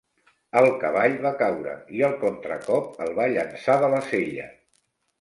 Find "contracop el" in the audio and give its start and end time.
2.25-3.15